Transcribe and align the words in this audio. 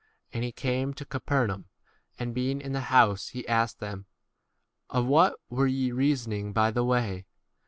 And 0.33 0.43
he 0.43 0.51
came 0.51 0.95
to 0.95 1.05
Capernaum, 1.05 1.65
and 2.17 2.33
being 2.33 2.59
in 2.59 2.71
the 2.71 2.79
house, 2.89 3.27
he 3.27 3.47
asked 3.47 3.79
them, 3.79 4.07
Of 4.89 5.05
what 5.05 5.35
were 5.51 5.67
ye 5.67 5.91
reasoning 5.91 6.45
1 6.45 6.53
by 6.53 6.71
the 6.71 6.83
way? 6.83 7.27